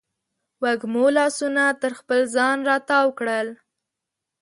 [0.63, 3.47] وږمو لاسونه تر خپل ځان راتاو کړل